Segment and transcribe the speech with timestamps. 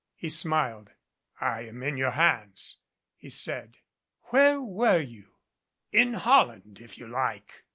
[0.15, 0.93] He smiled.
[1.39, 2.77] "I am in your hands,"
[3.15, 3.77] he said.
[4.31, 5.35] "Where were you?"
[5.91, 7.65] "In Holland, if you like.